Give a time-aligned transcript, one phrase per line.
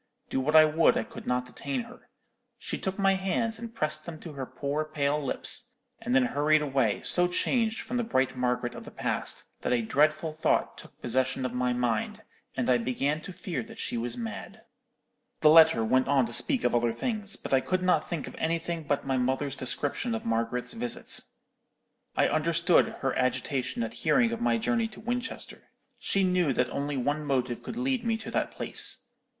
[0.31, 2.09] Do what I would, I could not detain her.
[2.57, 6.63] She took my hands, and pressed them to her poor pale lips, and then hurried
[6.63, 10.99] away, so changed from the bright Margaret of the past, that a dreadful thought took
[11.03, 12.23] possession of my mind,
[12.57, 14.61] and I began to fear that she was mad.'_
[15.41, 18.33] "The letter went on to speak of other things; but I could not think of
[18.39, 21.19] anything but my mother's description of Margaret's visit.
[22.17, 25.69] I understood her agitation at hearing of my journey to Winchester.
[25.99, 29.11] She knew that only one motive could lead me to that place.